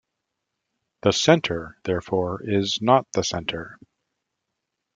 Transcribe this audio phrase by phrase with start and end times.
[1.03, 3.77] "The center", therefore, "is not the center.